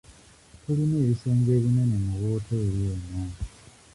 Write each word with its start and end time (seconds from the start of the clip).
Tulina 0.63 0.95
ebisenge 1.03 1.49
ebinene 1.57 1.95
mu 2.05 2.13
wooteeri 2.21 2.81
eno. 2.93 3.23